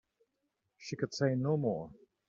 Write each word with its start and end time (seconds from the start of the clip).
She 0.79 0.95
could 0.95 1.13
say 1.13 1.35
no 1.35 1.57
more. 1.57 1.91